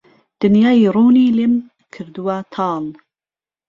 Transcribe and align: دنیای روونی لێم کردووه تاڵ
دنیای 0.41 0.85
روونی 0.95 1.33
لێم 1.37 1.53
کردووه 1.93 2.37
تاڵ 2.53 2.83